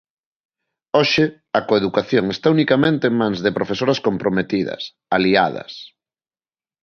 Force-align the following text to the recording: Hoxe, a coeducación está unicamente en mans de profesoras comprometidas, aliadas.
Hoxe, 0.97 1.25
a 1.59 1.59
coeducación 1.69 2.23
está 2.35 2.47
unicamente 2.55 3.03
en 3.07 3.15
mans 3.21 3.39
de 3.45 3.55
profesoras 3.57 3.99
comprometidas, 4.07 4.81
aliadas. 5.17 5.73